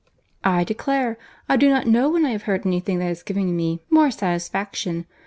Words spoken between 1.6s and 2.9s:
not know when I have heard any